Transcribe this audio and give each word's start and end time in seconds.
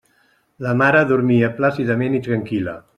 La 0.67 0.71
mare 0.79 1.03
dormia 1.13 1.53
plàcidament 1.61 2.21
i 2.21 2.27
tranquil·la. 2.31 2.79